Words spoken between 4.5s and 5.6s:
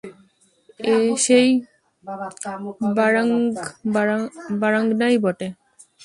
বারাঙ্গনাই বটে।